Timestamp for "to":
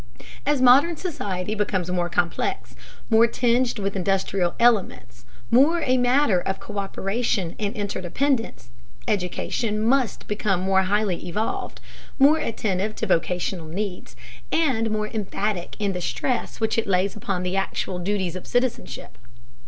12.95-13.05